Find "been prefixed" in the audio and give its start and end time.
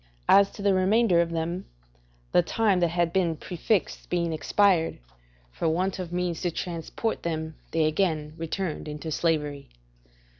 3.13-4.09